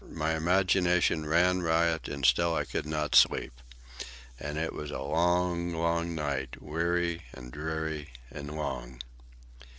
[0.09, 3.61] My imagination ran riot, and still I could not sleep.
[4.39, 9.03] And it was a long, long night, weary and dreary and long.